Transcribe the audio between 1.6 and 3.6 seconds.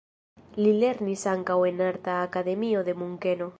en arta akademio de Munkeno.